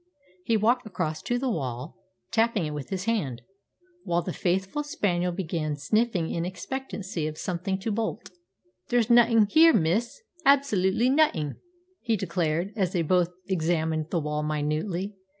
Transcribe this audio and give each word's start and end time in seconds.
He 0.43 0.57
walked 0.57 0.87
across 0.87 1.21
to 1.21 1.37
the 1.37 1.51
wall, 1.51 1.95
tapping 2.31 2.65
it 2.65 2.71
with 2.73 2.89
his 2.89 3.03
hand, 3.03 3.43
while 4.03 4.23
the 4.23 4.33
faithful 4.33 4.83
spaniel 4.83 5.31
began 5.31 5.75
sniffing 5.75 6.31
in 6.31 6.43
expectancy 6.43 7.27
of 7.27 7.37
something 7.37 7.77
to 7.81 7.91
bolt. 7.91 8.31
"There's 8.89 9.11
naething 9.11 9.45
here, 9.45 9.73
miss 9.73 10.19
absolutely 10.43 11.11
naething," 11.11 11.57
he 12.01 12.17
declared, 12.17 12.73
as 12.75 12.93
they 12.93 13.03
both 13.03 13.29
examined 13.47 14.09
the 14.09 14.19
wall 14.21 14.41
minutely. 14.41 15.13